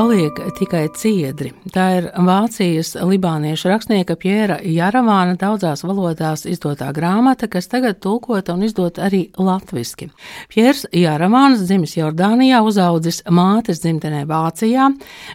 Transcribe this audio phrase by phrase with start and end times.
[0.00, 1.50] paliek tikai ciedri.
[1.74, 8.64] Tā ir Vācijas libāniešu rakstnieka Pjēra Jaravāna daudzās valodās izdotā grāmata, kas tagad tulkota un
[8.64, 10.08] izdota arī latviski.
[10.48, 14.86] Pjērs Jaravāns dzimis Jordānijā, uzaudzis mātes dzimtenē Vācijā,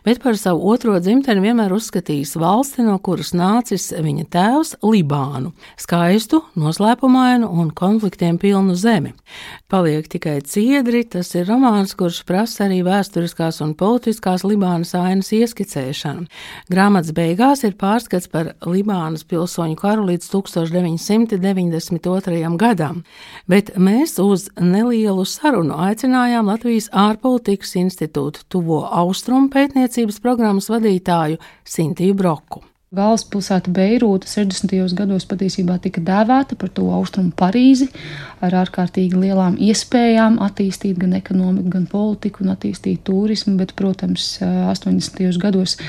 [0.07, 5.53] bet par savu otro dzimteni vienmēr uzskatījis valsti, no kuras nācis viņa tēvs Libānu-
[5.85, 9.13] skaistu, noslēpumainu un konfliktiem pilnu zemi.
[9.69, 15.33] Paliek tikai ciedri, tas ir romāns, kurš prasa arī vēsturiskās un politiskās libānas Libānas ainas
[15.35, 16.29] ieskicēšanu.
[16.71, 22.57] Grāmatas beigās ir pārskats par Libānas pilsoņu karu līdz 1992.
[22.61, 23.03] gadam,
[23.51, 32.13] bet mēs uz nelielu sarunu aicinājām Latvijas ārpolitikas institūta tuvo austrumu pētniecības programmas vadītāju Sintiju
[32.15, 32.74] Broku.
[32.93, 34.93] Galvaspilsēta Beirūta 60.
[34.93, 37.87] gados patiesībā tika dēvēta par to austrumu Parīzi,
[38.45, 45.39] ar ārkārtīgi lielām iespējām attīstīt gan ekonomiku, gan politiku un attīstīt turismu, bet, protams, 80.
[45.41, 45.79] gados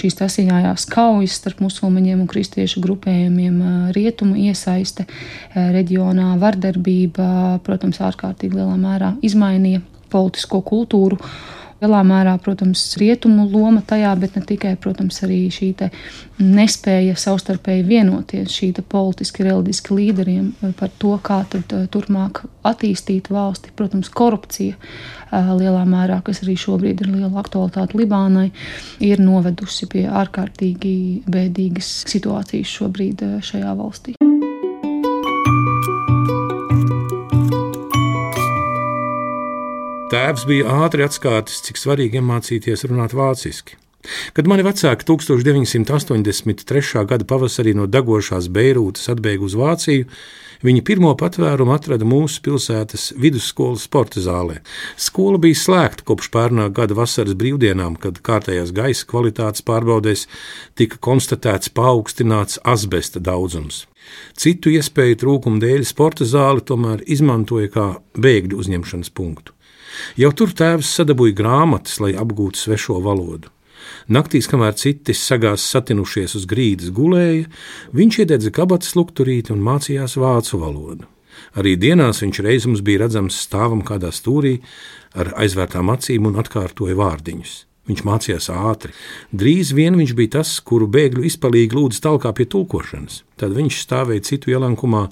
[0.00, 3.60] šīs asiņājās kaujas starp musulmaņiem un kristiešu grupējumiem,
[3.92, 5.04] rietumu iesaiste
[5.52, 11.20] reģionā, vardarbība, protams, ārkārtīgi lielā mērā izmainīja politisko kultūru
[11.76, 15.74] Lielā mērā, protams, rietumu loma tajā, bet ne tikai, protams, arī šī
[16.40, 23.74] nespēja savstarpēji vienoties, šī politiski, reliģiski līderiem par to, kā tad eh, turpmāk attīstīt valsti.
[23.76, 28.48] Protams, korupcija eh, lielā mērā, kas arī šobrīd ir liela aktualitāte Libānai,
[29.04, 30.96] ir novedusi pie ārkārtīgi
[31.28, 34.16] bēdīgas situācijas šobrīd eh, šajā valstī.
[40.06, 43.74] Tēvs bija ātri atskātis, cik svarīgi iemācīties runāt vāciski.
[44.38, 47.00] Kad mani vecāki 1983.
[47.10, 50.06] gada pavasarī no degošās Beirūtas atbēga uz Vāciju,
[50.62, 54.60] viņi pirmo patvērumu atrada mūsu pilsētas vidusskolas sporta zālē.
[54.94, 60.28] Skola bija slēgta kopš pērnā gada vasaras brīvdienām, kad kārtējās gaisa kvalitātes pārbaudēs
[60.78, 63.88] tika konstatēts paaugstināts asbesta daudzums.
[64.38, 69.55] Citu iespēju trūkuma dēļ sporta zāli tomēr izmantoja kā bēgļu uzņemšanas punktu.
[70.20, 73.52] Jau tur tēvs sadabūja grāmatas, lai apgūtu svešo valodu.
[74.10, 77.46] Naktīs, kamēr citi sagās satinušies uz grīdas gulēja,
[77.96, 81.06] viņš iededza kabatas lukturīti un mācījās vācu valodu.
[81.56, 84.58] Arī dienās viņš reiz mums bija redzams stāvam kādā stūrī
[85.16, 87.56] ar aizvērtām acīm un atkārtoja vārdiņus.
[87.86, 88.90] Viņš mācījās ātri.
[89.30, 93.20] Drīz vien viņš bija tas, kuru bēgļu izpalīgi lūdza talkā pie tulkošanas.
[93.38, 95.04] Tad viņš stāvēja citu ielankumā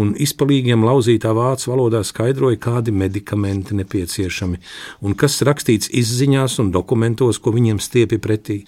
[0.00, 4.60] un izpalīgiem lauzītā vācu valodā skaidroja, kādi medikamenti nepieciešami
[5.04, 8.62] un kas rakstīts izziņās un dokumentos, ko viņiem stiepi pretī.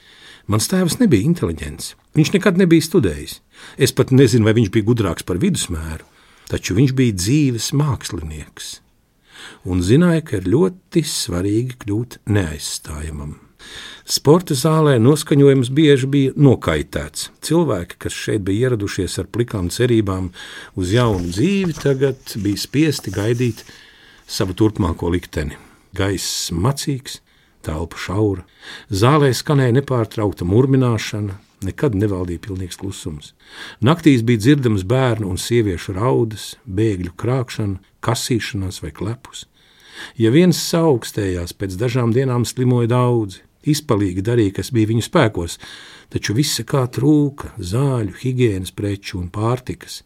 [0.46, 1.94] Mans tēvs nebija inteliģents.
[2.14, 3.38] Viņš nekad nebija studējis.
[3.80, 6.04] Es pat nezinu, vai viņš bija gudrāks par vidusmēru,
[6.52, 8.74] taču viņš bija dzīves mākslinieks
[9.68, 13.43] un zināja, ka ir ļoti svarīgi kļūt neaizstājamam.
[14.04, 17.30] Sporta zālē noskaņojums bieži bija nokaitēts.
[17.40, 20.26] Cilvēki, kas šeit bija ieradušies ar plikām cerībām
[20.76, 23.62] uz jaunu dzīvi, tagad bija spiesti gaidīt
[24.28, 25.56] savu turpmāko likteni.
[25.96, 27.22] Gaiss macīgs,
[27.64, 28.44] telpa šaura,
[28.92, 33.32] zālē skanēja nepārtraukta murmināšana, nekad nevaldīja pilnīgs klusums.
[33.80, 39.46] Naktīs bija dzirdams bērnu un sieviešu raudas, bēgļu krāpšana, kasīšanās vai klepus.
[40.20, 45.58] Ja viens augstējās, pēc dažām dienām slimoja daudzi izpalīgi darīja, kas bija viņu spēkos,
[46.12, 50.02] taču visa kā trūka- zāļu, higiēnas preču un pārtikas.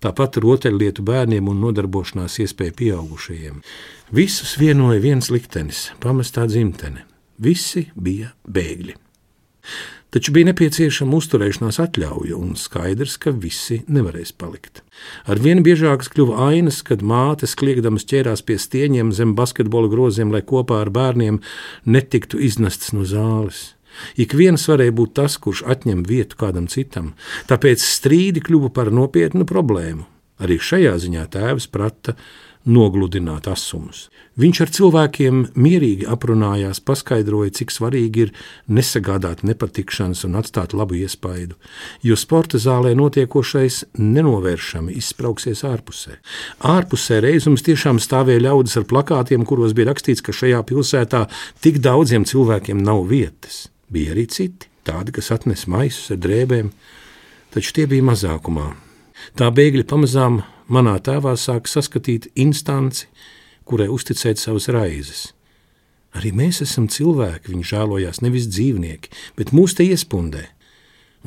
[0.00, 3.62] Tāpat rotaļlietu bērniem un nodarbošanās iespēja pieaugušajiem.
[4.12, 7.02] Visus vienoja viens liktenis- pamestā dzimtene.
[7.38, 8.94] Visi bija bēgļi.
[10.08, 14.80] Taču bija nepieciešama uzturēšanās atļauja, un skaidrs, ka visi nevarēs palikt.
[15.28, 20.80] Arvien biežākas kļuva ainas, kad mātes kliegdamas ķērās pie stieņiem zem basketbola groziem, lai kopā
[20.86, 21.42] ar bērniem
[21.84, 23.74] netiktu iznestas no zāles.
[24.16, 27.12] Ik viens varēja būt tas, kurš atņem vietu kādam citam,
[27.50, 30.06] tāpēc strīdi kļuva par nopietnu problēmu.
[30.40, 32.14] Arī šajā ziņā tēvs prata
[32.68, 34.06] nogludināt asumus.
[34.38, 38.32] Viņš ar cilvēkiem mierīgi aprunājās, paskaidroja, cik svarīgi ir
[38.70, 41.56] nesagādāt nepatikšanas un atstāt labu iespaidu,
[42.06, 46.18] jo sporta zālē notiekošais nenovēršami izsprauksies ārpusē.
[46.62, 51.24] Ārpusē reizums tiešām stāvēja ļaudis ar plakātiem, kuros bija rakstīts, ka šajā pilsētā
[51.64, 53.66] tik daudziem cilvēkiem nav vietas.
[53.90, 56.70] Bija arī citi, tādi, kas atnes maisus ar drēbēm,
[57.56, 58.68] taču tie bija mazākumā.
[59.34, 63.08] Tā bēgļi pamazām manā tēvā sāk saskatīt instanci,
[63.68, 65.32] kurai uzticēt savas raizes.
[66.16, 70.46] Arī mēs esam cilvēki, viņi žēlojās nevis dzīvnieki, bet mūs te iespundē.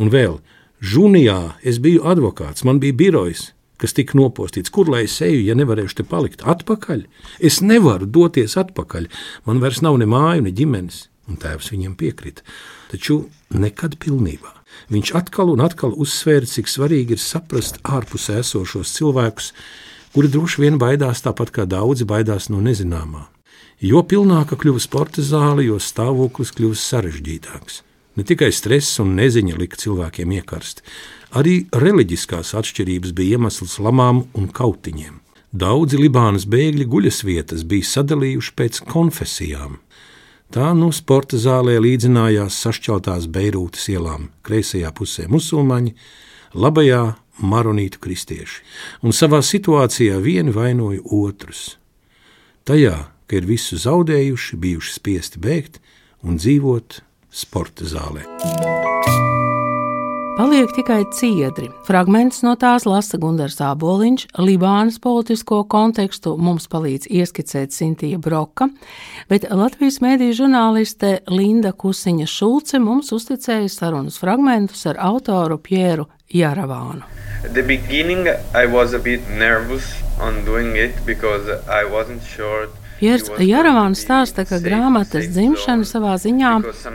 [0.02, 0.40] Un vēl,
[0.82, 3.52] Žunijā es biju advokāts, man bija birojs,
[3.82, 4.74] kas tika nopostīts.
[4.74, 7.06] Kur lai es eju, ja nevarēšu te palikt atpakaļ?
[7.38, 9.06] Es nevaru doties atpakaļ.
[9.46, 11.06] Man vairs nav ne māju, ne ģimenes.
[11.30, 12.42] Un tēvs viņam piekrita.
[12.90, 13.24] Taču
[13.54, 14.61] nekad pilnībā.
[14.91, 19.51] Viņš atkal un atkal uzsvēra, cik svarīgi ir saprast ārpusē esošos cilvēkus,
[20.15, 23.27] kuri droši vien baidās tāpat kā daudzi baidās no nezināmā.
[23.81, 27.81] Jo pilnāka kļuva sporta zāle, jo stāvoklis kļuva sarežģītāks.
[28.19, 30.83] Ne tikai stress un neziņa lika cilvēkiem iekarst,
[31.39, 35.21] arī reliģiskās atšķirības bija iemesls lamām un kautiņiem.
[35.51, 39.79] Daudzi Libānas bēgļi guļas vietas bija sadalījuši pēc konfesijām.
[40.51, 45.94] Tā no sporta zālē līdzinājās sašķeltās Beirūtas ielām, kreisajā pusē musulmaņi,
[46.59, 47.00] labajā
[47.39, 48.59] maronītu kristieši,
[49.00, 51.77] un savā situācijā vieni vainoja otrus.
[52.68, 52.98] Tajā,
[53.31, 55.80] ka ir visu zaudējuši, bijuši spiesti bēgt
[56.27, 57.00] un dzīvot
[57.31, 58.27] sporta zālē.
[60.38, 61.68] Paliek tikai ciedri.
[61.83, 64.30] Fragments no tās lasa Gunārs Aboliņš.
[64.39, 68.69] Libānas politisko kontekstu mums palīdz ieskicēt Sintīna Broka,
[69.28, 77.04] bet Latvijas mēdīņu žurnāliste Linda Kusiņa Šulce mums uzticēja sarunas fragmentus ar autoru Pieru Jaravānu.
[82.31, 86.51] Sure Piers Jaravāns stāsta, ka grāmatas dzimšana savā ziņā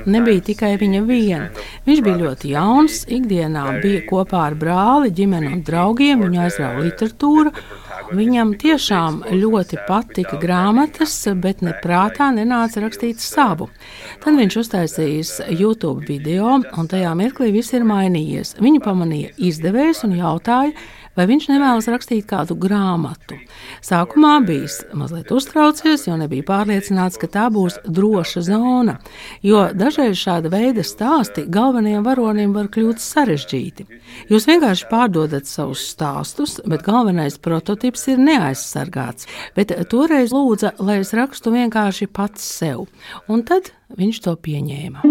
[0.07, 1.49] nebija tikai viņa viena.
[1.89, 7.51] Viņš bija ļoti jauns, ikdienā bija kopā ar brāli, ģimeni un draugiem, viņu aizrauja literatūra.
[8.15, 13.67] Viņam tiešām ļoti patika grāmatas, bet neprātā nenāca rakstīt savu.
[14.23, 18.61] Tad viņš uztaisījis YouTube video, un tajā mirklī viss ir mainījies.
[18.63, 20.77] Viņu pamanīja izdevējs un jautāja,
[21.17, 23.39] vai viņš nevēlas rakstīt kādu grāmatu.
[23.85, 28.99] Sākumā bijis mazliet uztraucies, jo nebija pārliecināts, ka tā būs droša zona,
[29.47, 33.89] jo dažreiz šāda veida stāsti galvenajiem varonim var kļūt sarežģīti.
[34.33, 39.29] Jūs vienkārši pārdodat savus stāstus, bet galvenais prototyps ir neaizsargāts.
[39.57, 42.87] Bet toreiz lūdza, lai es rakstu vienkārši pats sev,
[43.29, 45.07] un tad viņš to pieņēma.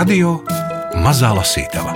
[0.00, 0.38] Radio
[1.04, 1.90] Mazā Lasītava.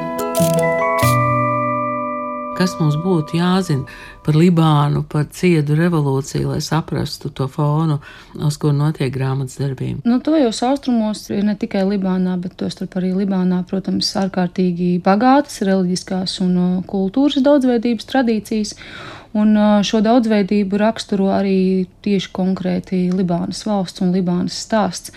[2.59, 3.87] Kas mums būtu jāzina
[4.27, 7.97] par Libānu, par ciedu revolūciju, lai saprastu to fonu,
[8.37, 10.05] uz kur notiek grāmatas darbība?
[10.05, 15.65] Nu, to jau austrumos ir ne tikai Libānā, bet tostarp arī Libānā, protams, ārkārtīgi bagātas
[15.65, 18.77] reliģiskās un uh, kultūras daudzveidības tradīcijas.
[19.35, 25.11] Un šo daudzveidību raksturo arī tieši konkrēti Libānas valsts un Libānas stāsts,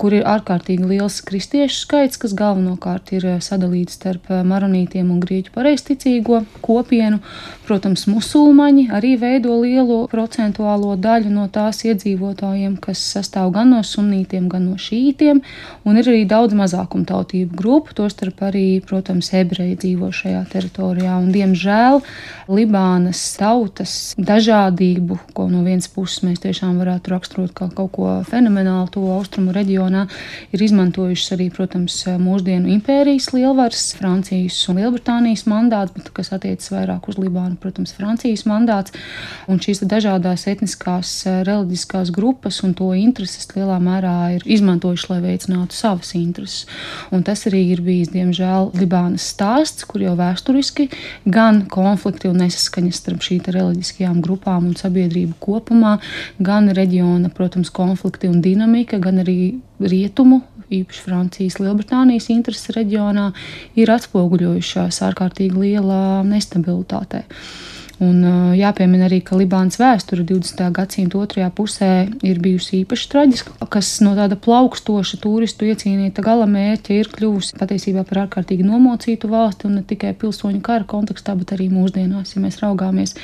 [0.00, 6.40] kur ir ārkārtīgi liels kristiešu skaits, kas galvenokārt ir sadalīts starp maronītiem un grieķu pareizticīgo
[6.64, 7.20] kopienu.
[7.68, 14.50] Protams, musulmaņi arī veido lielu procentuālo daļu no tās iedzīvotājiem, kas sastāv gan no sunītiem,
[14.50, 15.44] gan no šītiem,
[15.86, 21.20] un ir arī daudz mazākumtautību grupu, tostarp arī, protams, ebreji dzīvo šajā teritorijā.
[21.22, 22.02] Un, diemžēl
[22.50, 28.08] Libānas tauta tautas dažādību, ko no vienas puses mēs tiešām varētu raksturot kā kaut ko
[28.28, 30.06] fenomenālu to austrumu reģionā,
[30.54, 37.10] ir izmantojušas arī, protams, mūsdienu impērijas lielvaras, Francijas un Lielbritānijas mandāts, bet kas attiecas vairāk
[37.10, 38.96] uz Libānu, protams, Francijas mandāts.
[39.50, 45.76] Un šīs dažādās etniskās, reliģiskās grupas un to intereses lielā mērā ir izmantojuši, lai veicinātu
[45.76, 46.64] savas intereses.
[47.12, 50.88] Un tas arī ir bijis, diemžēl, Libānas stāsts, kur jau vēsturiski
[51.28, 55.96] gan konflikti un nesaskaņas starp šī reliģiskajām grupām un sabiedrību kopumā,
[56.38, 63.30] gan reģiona, protams, konflikti un dinamika, gan arī rietumu, īpaši Francijas, Lielbritānijas intereses reģionā,
[63.78, 67.24] ir atspoguļojušās ārkārtīgi lielā nestabilitātē.
[68.00, 68.22] Un
[68.56, 70.62] jāpiemina arī, ka Libānas vēsture 20.
[70.72, 71.90] gadsimta otrajā pusē
[72.24, 78.06] ir bijusi īpaši traģiska, kas no tāda plaukstoša turistu iecīnīta gala mērķa ir kļuvusi patiesībā
[78.08, 82.62] par ārkārtīgi nomocītu valsti un ne tikai pilsoņu kara kontekstā, bet arī mūsdienās, ja mēs
[82.64, 83.18] raugāmies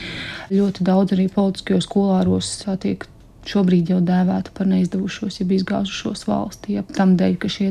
[0.53, 2.53] ļoti daudz arī politiskajos kolāros
[2.85, 3.09] tiek
[3.51, 7.71] šobrīd jau dēvēta par neizdevušos, jeb izgāzušos valsti, ja tam dēļ, ka šie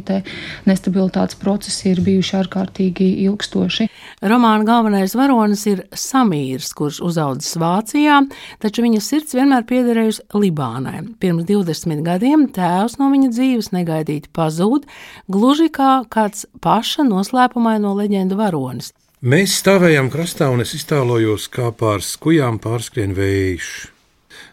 [0.67, 3.87] nestabilitātes procesi ir bijuši ārkārtīgi ilgstoši.
[4.25, 8.21] Romāna galvenais varonis ir Samīrs, kurš uzaudzis Vācijā,
[8.63, 11.01] taču viņa sirds vienmēr piederējusi Libānai.
[11.19, 14.85] Pirms 20 gadiem tēvs no viņa dzīves negaidīti pazūd,
[15.31, 18.93] gluži kā kāds paša noslēpumaino leģendu varonis.
[19.25, 23.94] Mēs stāvējām krastā, un es iztēlojos, kā pār skujām pārskrien vējš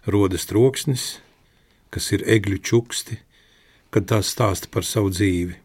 [0.06, 1.18] rodas troksnis,
[1.92, 3.18] kas ir egļu čuksti,
[3.92, 5.59] kad tās stāsta par savu dzīvi.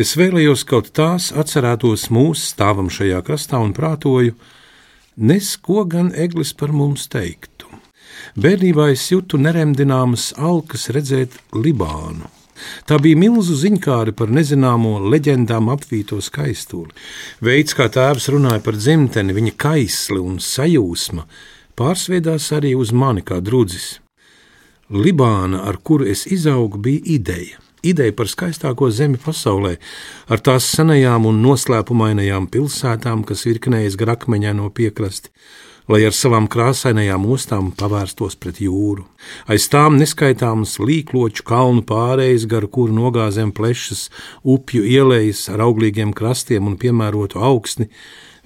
[0.00, 4.34] Es vēlējos kaut tās atcerētos mūsu stāvam šajā krastā un prātoju,
[5.16, 7.68] nes ko gan eglis par mums teiktu.
[8.34, 12.26] Bērnībā es jūtu neremdināmas alkas redzēt Libānu,
[12.88, 16.92] Tā bija milzu ziņkāri par nezināmo leģendām apvīto skaistuli.
[17.44, 21.26] Veids, kā tēvs runāja par dzimteni, viņa kaisli un sajūsma,
[21.78, 23.98] pārsviedās arī uz mani kā drudzis.
[24.92, 27.60] Libāna, ar kuru es izaugu, bija ideja.
[27.84, 29.74] Ideja par skaistāko zemi pasaulē,
[30.32, 35.32] ar tās senajām un noslēpumainajām pilsētām, kas virknējas gar akmeņaino piekrasti,
[35.92, 39.04] lai ar savām krāsainajām ostām pavērstos pret jūru.
[39.52, 44.06] Aiz tām neskaitāmas līkloču kalnu pārējas, gar kuru nogāzēm plešas
[44.40, 47.90] upju ielejas ar auglīgiem krastiem un piemērotu augstni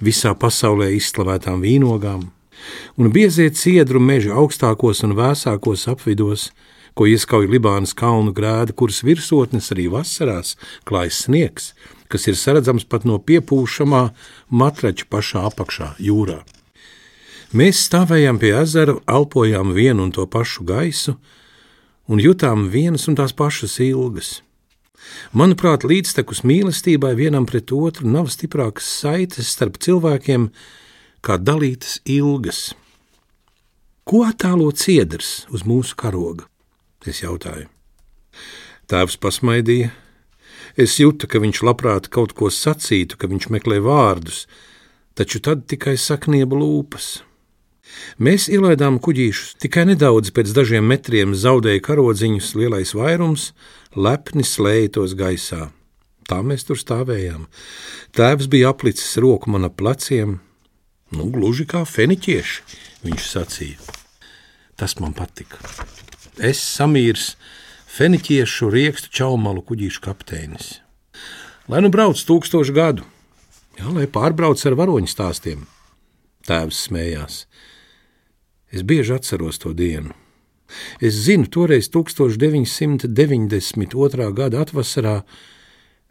[0.02, 2.26] visā pasaulē izslavētām vīnogām,
[2.96, 6.50] un biezie ciedru meži augstākos un vēsākos apvidos,
[6.98, 10.56] ko ieskauj Libānas kalnu grēda, kuras virsotnes arī vasarās
[10.88, 11.72] klājas sniegs,
[12.10, 14.08] kas ir saredzams pat no piepūšamā
[14.50, 16.42] matrača pašā apakšā jūrā.
[17.54, 21.14] Mēs stāvējām pie ezera, elpojām vienu un to pašu gaisu
[22.08, 24.42] un jutām vienas un tās pašas ilgas.
[25.32, 30.48] Manuprāt, līdztekus mīlestībai vienam pret otru nav stiprākas saites starp cilvēkiem
[31.24, 32.72] kā dalītas ilgas.
[34.08, 36.46] Ko attēlo ciedrs uz mūsu karoga?
[37.06, 37.68] Es jautāju.
[38.88, 39.92] Tēvs pasmaidīja.
[40.78, 44.46] Es jūtu, ka viņš labprāt kaut ko sacītu, ka viņš meklē vārdus,
[45.18, 47.18] taču tad tikai saknieba lūpas.
[48.22, 53.50] Mēs ielaidām kuģīšus, tikai nedaudz pēc dažiem metriem zaudēja karodziņus, lielais vairums
[53.96, 55.70] lepni slēja tos gaisā.
[56.28, 57.46] Tā mēs tur stāvējām.
[58.16, 60.38] Tēvs bija aplicis roku man ap pleciem,
[61.14, 62.62] nu, gluži kā feniķieši,
[63.06, 63.78] viņš sacīja.
[64.78, 65.58] Tas man patika.
[66.38, 67.32] Es samīrs,
[67.90, 70.66] feniķiešu riekstu čaumalu kuģīšu kapteinis.
[71.68, 73.02] Lai nu brauc tūkstošu gadu,
[73.78, 75.66] jā, lai pārbrauc ar varoņu stāstiem.
[76.48, 77.34] Tēvs smējās.
[78.72, 80.12] Es bieži atceros to dienu.
[81.00, 84.32] Es zinu, toreiz 1992.
[84.36, 85.22] gada atvasarā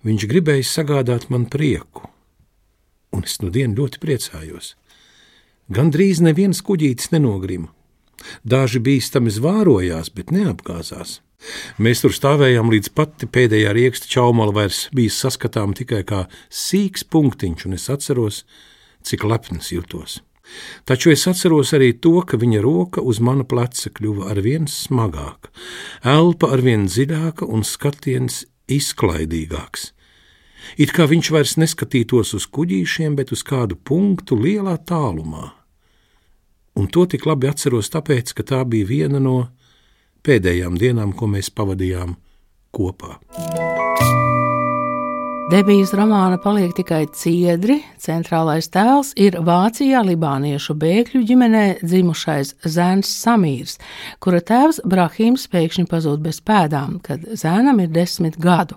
[0.06, 2.10] viņš gribēja sagādāt man prieku,
[3.14, 4.76] un es nu dienu ļoti priecājos.
[5.68, 7.68] Gan drīz neviens kuģītis nenogrima.
[8.48, 11.20] Daži bīstami zvārojās, bet neapgāzās.
[11.78, 17.68] Mēs tur stāvējām līdz pati pēdējā rieksta čaumala vairs bija saskatām tikai kā sīks punktiņš,
[17.68, 18.46] un es atceros,
[19.06, 20.22] cik lepns jutos.
[20.88, 25.52] Taču es atceros arī to, ka viņa roka uz mana pleca kļuva arvien smagāka,
[26.08, 29.92] elpa arvien dziļāka un skatiens izklaidīgāks.
[30.80, 35.57] It kā viņš vairs neskatītos uz kuģīšiem, bet uz kādu punktu lielā tālumā.
[36.78, 39.38] Un to tik labi atceros, tāpēc, ka tā bija viena no
[40.28, 42.14] pēdējām dienām, ko mēs pavadījām
[42.76, 43.18] kopā.
[45.48, 47.78] Debijas romāna paliek tikai ciedri.
[48.04, 53.78] Centrālais tēls ir Vācijā libāniešu bēgļu ģimenē dzimušais zēns Samīrs,
[54.20, 58.76] kura tēvs Brahīms pēkšņi pazūd bez pēdām, kad zēnam ir desmit gadu.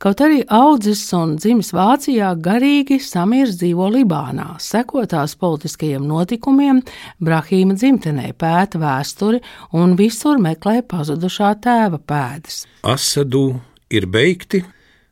[0.00, 6.80] Kaut arī audzis un dzimis Vācijā, garīgi Samīrs dzīvo Libānā, sekotās politiskajiem notikumiem,
[7.20, 9.44] Brahīma dzimtenē pēta vēsturi
[9.76, 12.64] un visur meklē pazudušā tēva pēdas.
[12.88, 13.50] Asadu
[13.92, 14.64] ir beigti,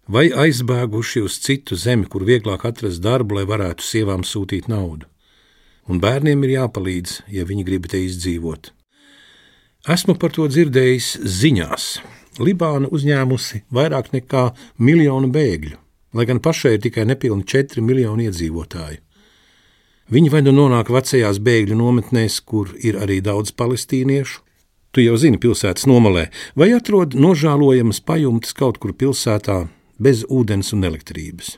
[0.08, 5.06] vai aizbēguši uz citu zemi, kur vieglāk atrast darbu, lai varētu sievām sūtīt naudu.
[5.88, 8.72] Un bērniem ir jāpalīdz, ja viņi grib te izdzīvot.
[9.88, 11.84] Esmu par to dzirdējis ziņās.
[12.44, 14.50] Libāna uzņēmusi vairāk nekā
[14.84, 15.78] miljonu bēgļu,
[16.14, 19.00] lai gan pašai ir tikai nepilni 4 miljoni iedzīvotāju.
[20.08, 24.40] Viņi vai nu nonāk vecajās bēgļu nometnēs, kur ir arī daudz palestīniešu,
[24.92, 29.66] tu jau zini pilsētas nomalē, vai atrod nožēlojamas pajumtes kaut kur pilsētā,
[29.98, 31.56] bez ūdens un elektrības.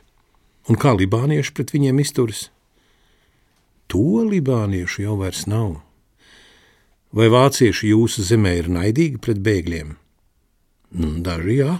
[0.69, 2.49] Un kā libānieši pret viņiem izturas?
[3.91, 5.79] To libāniešu jau vairs nav.
[7.11, 9.95] Vai vācieši jūsu zemē ir naidīgi pret bēgļiem?
[10.95, 11.73] Nu, daži jā.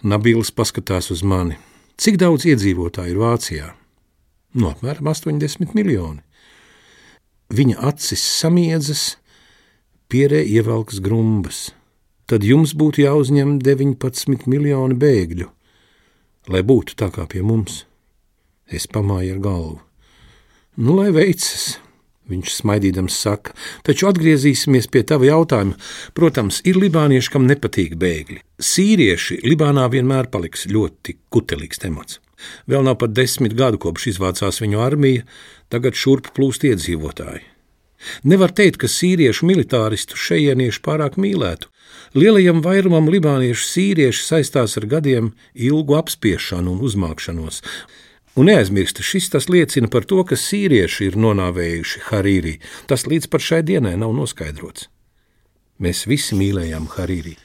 [0.00, 1.58] Nabils paskatās uz mani.
[2.00, 3.68] Cik daudz iedzīvotāju ir Vācijā?
[4.56, 6.22] No nu, apmēram 80 miljoni.
[7.52, 9.02] Viņa acis samiedzas,
[10.08, 11.68] pierē ievelkas grumbas.
[12.30, 15.50] Tad jums būtu jāuzņem 19 miljoni bēgļu
[16.48, 17.84] lai būtu tā kā pie mums.
[18.70, 19.78] Es pamāju ar galvu.
[20.80, 21.76] Nu, lai veicas,
[22.30, 23.52] viņš smaidīdams saka,
[23.86, 25.76] taču atgriezīsimies pie tava jautājuma.
[26.16, 28.40] Protams, ir libānieši, kam nepatīk bēgļi.
[28.62, 32.20] Sīrieši Libānā vienmēr paliks ļoti kutelīgs temats.
[32.70, 35.26] Vēl nav pat desmit gadu kopš izvācās viņu armija,
[35.72, 37.44] tagad šurp plūst iedzīvotāji.
[38.24, 41.68] Nevar teikt, ka sīriešu militāristu šejienieši pārāk mīlētu.
[42.14, 47.62] Lielajam vairumam libāniešu sīrieši saistās ar gadiem ilgu apspiešanu un uzmākšanos.
[48.38, 52.56] Un neaizmirst, šis tas liecina par to, ka sīrieši ir nonāvējuši Harīrī.
[52.86, 54.88] Tas līdz pat šai dienai nav noskaidrots.
[55.82, 57.36] Mēs visi mīlējām Harīrī.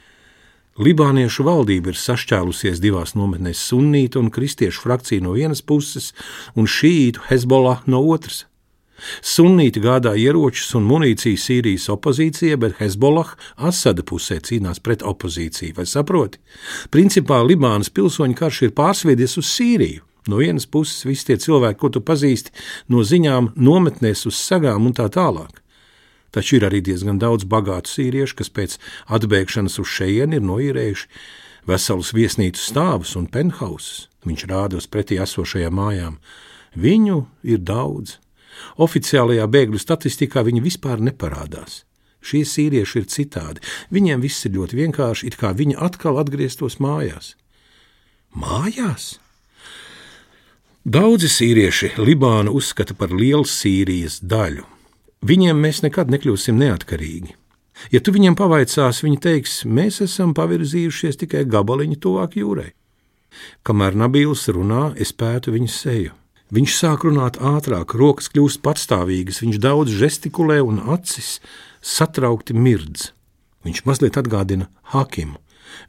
[0.75, 6.11] Libāniešu valdība ir sašķēlusies divās nometnēs- sunītu un kristiešu frakciju no vienas puses
[6.55, 8.45] un šīītu Hezbollah no otras.
[9.25, 15.75] Sunīti gādā ieročus un munīciju Sīrijas opozīcijai, bet Hezbollah Asada pusē cīnās pret opozīciju.
[15.77, 16.39] Vai saproti?
[16.93, 20.05] Principā Libānas pilsoņu karš ir pārsviedies uz Sīriju.
[20.27, 22.53] No vienas puses, visi tie cilvēki, ko tu pazīsti
[22.89, 25.61] no ziņām, nometnēs uz sagām un tā tālāk.
[26.33, 28.73] Taču ir arī diezgan daudz bagātu sīriešu, kas pēc
[29.15, 31.07] atbēgšanas uz šejienu ir noīrējuši
[31.69, 34.09] veselus viesnīcu stāvus un penthausus.
[34.25, 36.17] Viņš rāda uz pretī esošajām mājām.
[36.75, 38.17] Viņu ir daudz.
[38.81, 41.83] Oficiālajā bēgļu statistikā viņi vispār neparādās.
[42.25, 43.61] Šie sīrieši ir citādi.
[43.93, 47.35] Viņiem viss ir ļoti vienkārši, it kā viņi atkal atgrieztos mājās.
[48.35, 49.19] Mājās?
[50.85, 54.65] Daudzi sīrieši Libānu uzskata par lielu Sīrijas daļu.
[55.25, 57.33] Viņiem mēs nekad nekļūsim neatkarīgi.
[57.91, 62.69] Ja tu viņiem pavaicās, viņi teiks, mēs esam pavirzījušies tikai gabaliņu tuvāk jūrai.
[63.65, 66.13] Kamēr Nabīls runā, es pētu viņa seju.
[66.53, 71.39] Viņš sāk runāt ātrāk, rokas kļūst patstāvīgas, viņš daudz žestikulē un acis
[71.81, 73.09] satraukti mirdz.
[73.65, 75.39] Viņš mazliet atgādina Hakimu.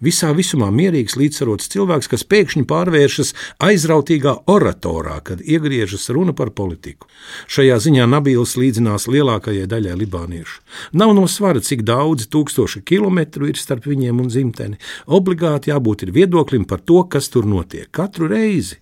[0.03, 3.33] Visā visumā mierīgs, līdzsvarots cilvēks, kas pēkšņi pārvēršas
[3.63, 7.09] aizrautīgā oratorā, kad iegriežas runa par politiku.
[7.53, 10.63] Šajā ziņā Nabīls līdzinās lielākajai daļai libāniešu.
[10.97, 14.81] Nav no svara, cik daudz tūkstoši kilometru ir starp viņiem un dzimteni.
[15.07, 18.81] Obligāti jābūt viedoklim par to, kas tur notiek katru reizi.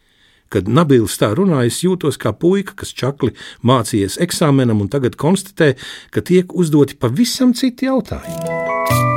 [0.54, 3.32] Kad Nabils tā runā, es jūtos kā puika, kas čakli
[3.66, 5.72] mācījies eksāmenam un tagad konstatē,
[6.14, 9.13] ka tiek uzdoti pavisam citi jautājumi.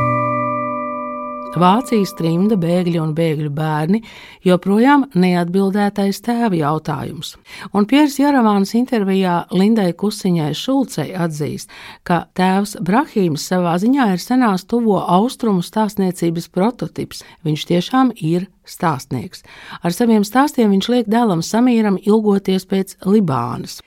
[1.58, 4.02] Vācijas trimda bēgļi un bēgļu bērni
[4.46, 7.34] joprojām neatbildētais tēva jautājums.
[7.74, 11.74] Un Piers Jaravāns intervijā Lindai Kusiņai Šulcei atzīst,
[12.06, 17.24] ka tēvs Brahīms savā ziņā ir senās tuvo austrumu stāstniecības prototips.
[17.48, 19.42] Viņš tiešām ir stāstnieks.
[19.82, 23.80] Ar saviem stāstiem viņš liek dēlam Samīram ilgoties pēc Libānas.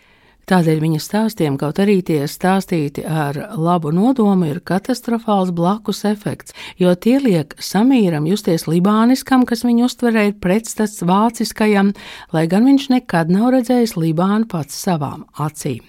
[0.51, 6.91] Tādēļ viņa stāstiem, kaut arī tie stāstīti ar labu nodomu, ir katastrofāls blakus efekts, jo
[6.99, 11.95] tie liek samīram justies libāniskam, kas viņu uztverē ir pretstats vāciskajam,
[12.35, 15.87] lai gan viņš nekad nav redzējis Libānu pats savām acīm.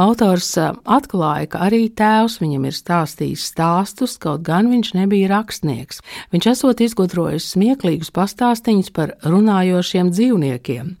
[0.00, 6.02] Autors atklāja, ka arī tēvs viņam ir stāstījis stāstus, kaut gan viņš nebija rakstnieks.
[6.34, 10.94] Viņš esot izgudrojis smieklīgus pastāstīņus par runājošiem dzīvniekiem.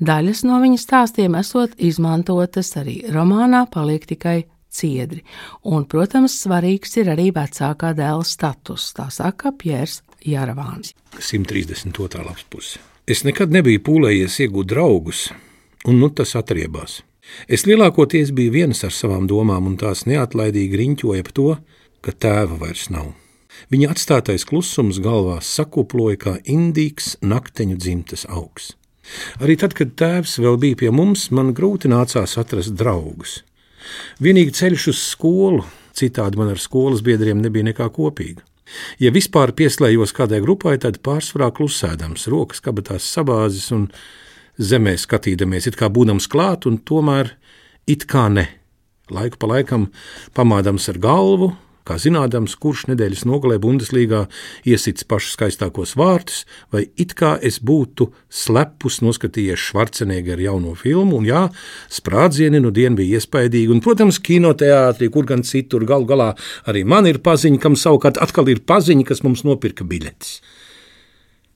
[0.00, 4.42] Daļas no viņa stāstiem esot izmantotas arī romānā Paliek tikai
[4.72, 5.20] ciedri,
[5.68, 10.94] un, protams, svarīgs ir arī vecākā dēla status, tā saka Piers Jāravāns.
[11.18, 12.24] 132.
[12.24, 12.80] lapas puse.
[13.06, 15.26] Es nekad nebiju pūlējies iegūt draugus,
[15.90, 17.00] un nu tas atriebās.
[17.48, 21.48] Es lielākoties biju viens ar savām domām, un tās neatlaidīgi riņķoja par to,
[22.02, 23.12] ka tēva vairs nav.
[23.72, 28.72] Viņa atstātais klusums galvā sakuploja kā indīgs nakteņu dzimtes augs.
[29.42, 33.40] Arī tad, kad tēvs vēl bija pie mums, man grūti nācās atrast draugus.
[34.22, 35.66] Vienīgi ceļš uz skolu,
[35.98, 38.44] citādi man ar skolas biedriem nebija nekā kopīga.
[39.02, 43.88] Ja vispār pieslējos kādai grupai, tad pārsvarā klusēdams, rokas kabatās sabāzes un
[44.58, 47.34] zemē skatīdamies, it kā būdams klāt, un tomēr
[47.86, 48.48] it kā ne.
[49.12, 49.90] Laiku pa laikam
[50.36, 51.52] pamādams ar galvu,
[51.86, 54.22] kā zinādams, kurš nedēļas nogalē Bundeslīgā
[54.68, 61.28] iesits pašus skaistākos vārtus, vai it kā es būtu slepus noskatījies Švarcenegera jauno filmu, un
[61.28, 61.42] jā,
[61.92, 66.32] sprādzieni nu dienu bija iespaidīgi, un, protams, kinoteātrī, kur gan citur, gal galā
[66.70, 70.38] arī man ir paziņa, kam savukārt atkal ir paziņa, kas mums nopirka biļetes.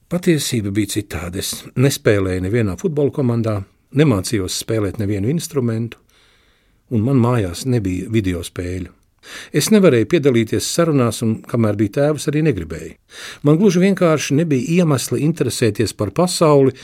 [0.06, 1.40] Patiesība bija citāda.
[1.42, 3.56] Es nespēlēju nevienā futbola komandā,
[3.98, 5.98] nemācījos spēlēt nevienu instrumentu,
[6.94, 8.92] un man mājās nebija video spēļu.
[9.50, 12.94] Es nevarēju piedalīties sarunās, un kamēr bija tēvs, arī negribēju.
[13.42, 16.76] Man gluži vienkārši nebija iemesla interesēties par pasauli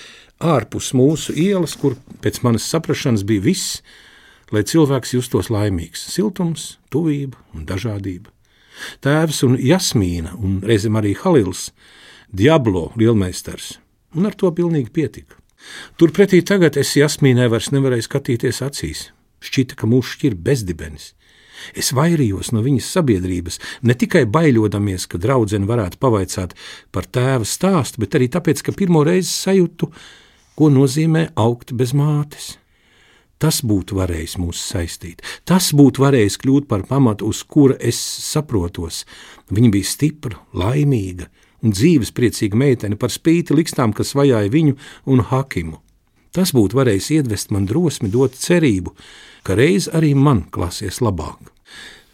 [0.43, 1.95] ārpus mūsu ielas, kur
[2.27, 3.79] pēc manas saprašanas bija viss,
[4.51, 8.35] lai cilvēks justos laimīgs- siltums, tuvība un dažādība.
[9.01, 11.71] Tēvs un Jasmīna, un reizēm arī Halils,
[12.33, 13.75] Diablo lielmeistars,
[14.17, 15.37] un ar to pilnīgi pietika.
[16.01, 19.03] Turpretī tagad es Jasmīnai vairs nevarēju skatīties acīs.
[19.45, 21.11] Šķita, ka mūs šķir bezdibenis.
[21.77, 26.57] Es vairījos no viņas sabiedrības, ne tikai baidoties, ka draudzene varētu pavaicāt
[26.91, 29.91] par tēva stāstu, bet arī tāpēc, ka pirmo reizi sajūtu,
[30.57, 32.55] ko nozīmē augt bez mātes.
[33.37, 39.05] Tas būtu varējis mūs saistīt, tas būtu varējis kļūt par pamatu, uz kura es saprotos.
[39.53, 41.29] Viņa bija stipra, laimīga,
[41.63, 45.79] un dzīvespriecīga meitene par spīti likstām, kas vajāja viņu un Hakimu.
[46.33, 48.95] Tas būtu varējis iedvest man drosmi, dot cerību,
[49.45, 51.53] ka reiz arī man klāsies labāk.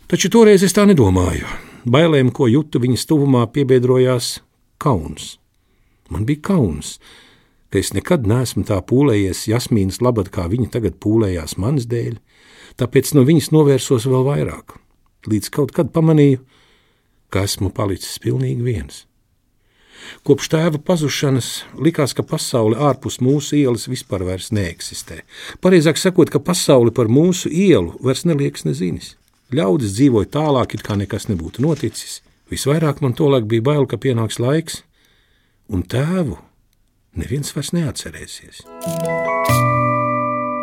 [0.09, 1.47] Taču toreiz es tā nedomāju.
[1.89, 4.41] Bailēm, ko jūtu viņas tuvumā, piebiedrojās
[4.83, 5.37] kauns.
[6.11, 6.97] Man bija kauns,
[7.71, 12.17] ka es nekad neesmu tā pūlējies Jasmīnas labad, kā viņa tagad pūlējās manas dēļ,
[12.81, 14.79] tāpēc no viņas novērsos vēl vairāk,
[15.29, 16.41] līdz kaut kad pamanīju,
[17.29, 19.05] ka esmu palicis pilnīgi viens.
[20.27, 25.23] Kopš tēva pazušanas likās, ka pasaule ārpus mūsu ielas vispār neeksistē.
[25.65, 29.15] Pareizāk sakot, ka pasaule par mūsu ielu vairs neliekas nezinis.
[29.55, 32.21] Ļaudis dzīvoja tālāk, it kā nekas nebūtu noticis.
[32.53, 34.83] Visvairāk man tolaik bija bail, ka pienāks laiks,
[35.69, 36.37] un tēvu
[37.17, 38.65] neviens vairs neatcerēsies.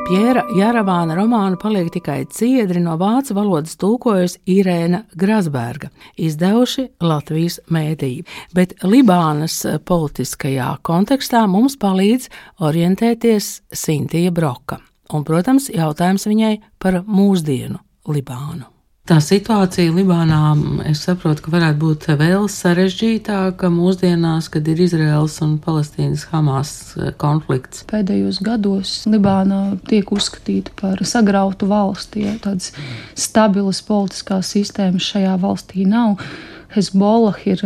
[0.06, 5.90] Pjēra Jāravāna romānu paliek tikai ciedri no vācu valodas tulkojusi Irēna Grasberga,
[6.22, 12.30] izdevuši Latvijas mēdīju, bet Libānas politiskajā kontekstā mums palīdz
[12.70, 14.78] orientēties Sintija Broka.
[15.10, 18.75] Un, protams, jautājums viņai par mūsdienu Libānu.
[19.06, 20.56] Tā situācija Libānā,
[20.90, 27.12] es saprotu, ka varētu būt vēl sarežģītāka mūsdienās, kad ir Izraels un Palestīnas Hamas eh,
[27.22, 27.84] konflikts.
[27.86, 32.74] Pēdējos gados Libāna tiek uzskatīta par sagrautu valsti, ja tādas
[33.14, 36.18] stabilas politiskās sistēmas šajā valstī nav.
[36.76, 37.62] Hezbollah ir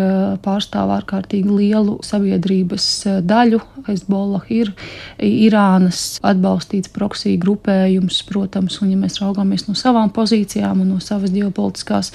[0.46, 2.86] pārstāv ārkārtīgi lielu sabiedrības
[3.26, 3.60] daļu.
[3.88, 4.70] Hezbollah ir
[5.18, 11.34] Irānas atbalstīts proksī grupējums, protams, un ja mēs raugāmies no savām pozīcijām un no savas
[11.34, 12.12] ģeopolitiskās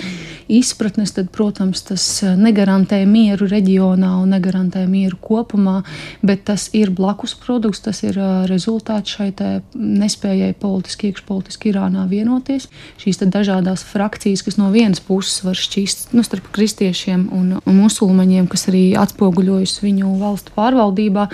[0.53, 2.07] izpratnes, tad, protams, tas
[2.39, 5.81] negarantē mieru reģionā un negarantē mieru kopumā,
[6.23, 9.33] bet tas ir blakus produkts, tas ir rezultāts šai
[9.75, 12.69] nespējai politiski, iekšpolitiski Irānā vienoties.
[13.03, 17.77] Šīs dažādas frakcijas, kas no vienas puses var šķist nu, starp kristiešu kristiešiem un, un
[17.81, 21.29] musulmaņiem, kas arī atspoguļojas viņu valstu pārvaldībā.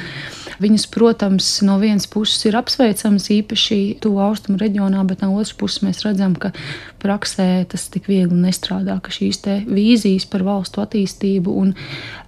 [0.60, 5.82] Viņas, protams, no vienas puses ir apsveicamas īpaši tuvu austrumu reģionā, bet no otras puses
[5.82, 6.52] mēs redzam, ka
[7.02, 11.74] praksē tas tik viegli nestrādā, ka šīs vīzijas par valstu attīstību un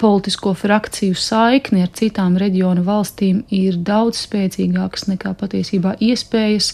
[0.00, 6.72] politisko frakciju saikni ar citām reģionu valstīm ir daudz spēcīgākas nekā patiesībā iespējas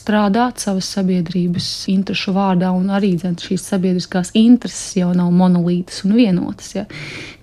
[0.00, 6.16] strādāt savas sabiedrības interesu vārdā, un arī dzen, šīs sabiedriskās intereses jau nav monolītas un
[6.18, 6.72] vienotas.
[6.76, 6.84] Ja.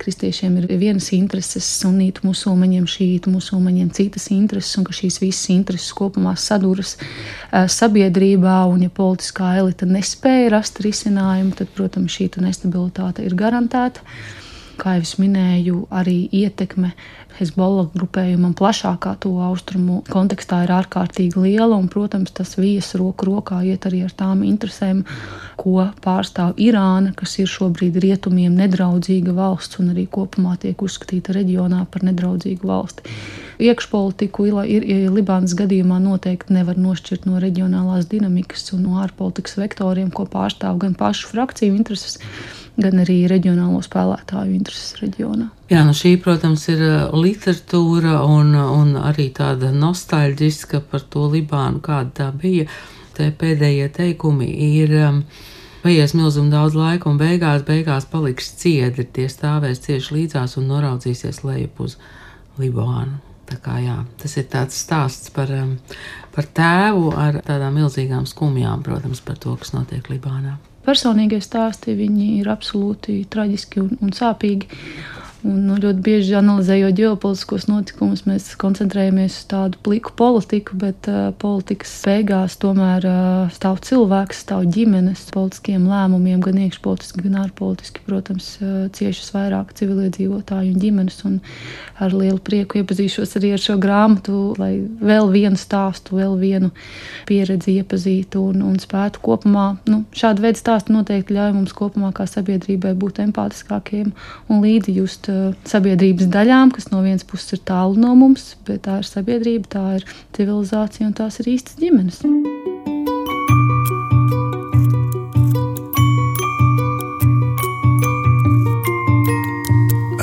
[0.01, 5.93] Kristiešiem ir vienas intereses, sunītu musulmaņiem, šītu musulmaņiem citas intereses, un ka šīs visas intereses
[5.97, 13.25] kopumā saduras uh, sabiedrībā, un ja politiskā elita nespēja rast risinājumu, tad, protams, šī nestabilitāte
[13.25, 14.05] ir garantēta.
[14.81, 16.95] Kā jau minēju, arī ietekme
[17.37, 23.59] Hezbollah grupējumam plašākā to austrumu kontekstā ir ārkārtīgi liela, un, protams, tas vijas roku rokā
[23.65, 25.03] iet arī ar tām interesēm,
[25.61, 31.83] ko pārstāv Irāna, kas ir šobrīd rietumiem nedraudzīga valsts un arī kopumā tiek uzskatīta reģionā
[31.93, 33.05] par nedraudzīgu valsti.
[33.61, 40.09] Iekšpolitiku ir, ir Libānas gadījumā noteikti nevar nošķirt no reģionālās dinamikas un no ārpolitikas vektoriem,
[40.09, 42.17] ko pārstāv gan pašu frakciju intereses
[42.83, 45.47] gan arī reģionālo spēlētāju intereses reģionā.
[45.71, 51.81] Jā, nu šī, protams, ir uh, literatūra un, un arī tāda nostalģiska par to Libānu,
[51.85, 52.67] kāda tā bija.
[53.17, 54.95] Te pēdējie teikumi ir.
[55.07, 55.25] Um,
[55.81, 59.01] Paies milzīgi daudz laika, un beigās, beigās paliks ciedri.
[59.01, 61.97] Tie stāvēs cieši līdzās un noraudzīsies lejup uz
[62.61, 63.17] Libānu.
[63.51, 65.73] Kā, jā, tas ir tāds stāsts par, um,
[66.31, 71.95] par tēvu ar tādām milzīgām skumjām, protams, par to, kas notiek Libānā personīgie stāsti
[72.41, 74.69] ir absolūti traģiski un, un sāpīgi.
[75.41, 81.31] Un, nu, ļoti bieži analizējot ģeopolitiskos notikumus, mēs koncentrējamies uz tādu pliku politiku, bet uh,
[81.41, 88.03] politikas beigās tomēr uh, stāv cilvēks, stāv ģimenes politiskiem lēmumiem, gan iekšpolitiski, gan ārpolitiski.
[88.05, 91.17] Protams, uh, ciešas vairāk civiliedzīvotāju un ģimenes.
[91.25, 91.39] Un
[92.01, 96.69] ar lielu prieku iepazīšos arī ar šo grāmatu, lai vēl vienu stāstu, vēl vienu
[97.29, 99.65] pieredzi iepazītu un, un spētu kopumā.
[99.89, 104.13] Nu, šāda veida stāsti noteikti ļauj mums kopumā kā sabiedrībai būt empātiskākiem
[104.51, 105.30] un līdzjust
[105.67, 109.85] sabiedrības daļām, kas no vienas puses ir tālu no mums, bet tā ir sabiedrība, tā
[109.99, 112.21] ir civilizācija un tās ir īstas ģimenes.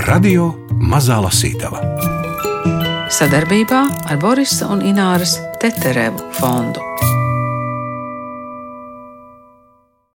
[0.09, 1.83] Radio Mazā Lasītava
[3.18, 3.81] sadarbībā
[4.12, 7.08] ar Borisa un Ināras Teterevu fondu.